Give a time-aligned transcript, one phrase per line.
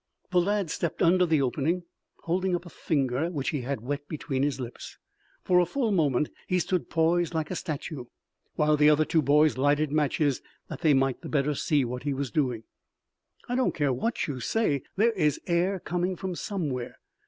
[0.31, 1.83] The lad stepped under the opening,
[2.23, 4.97] holding up a finger which he had wet between his lips.
[5.43, 8.05] For a full moment he stood poised like a statue
[8.55, 12.15] while the other two boys lighted matches that they might the better see what he
[12.15, 12.63] was doing.
[13.47, 16.97] "I don't care what you say, there is air coming from somewhere.